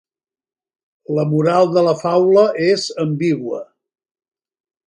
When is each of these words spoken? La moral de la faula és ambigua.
La 1.17 1.25
moral 1.33 1.69
de 1.75 1.83
la 1.89 1.93
faula 1.99 2.47
és 2.71 2.87
ambigua. 3.07 3.61